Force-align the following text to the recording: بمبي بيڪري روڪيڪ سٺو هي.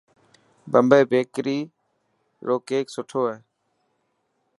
بمبي 0.71 1.01
بيڪري 1.11 1.57
روڪيڪ 2.47 2.85
سٺو 2.95 3.21
هي. 3.29 3.37